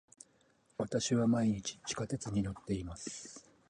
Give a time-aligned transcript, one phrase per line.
[0.79, 3.47] 私は毎日地下鉄に乗っています。